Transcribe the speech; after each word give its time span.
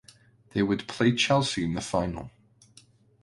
They 0.53 0.63
would 0.63 0.87
play 0.87 1.13
Chelsea 1.15 1.63
in 1.63 1.75
the 1.75 1.79
final. 1.81 2.31